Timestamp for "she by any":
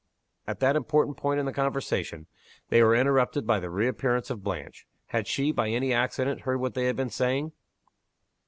5.27-5.93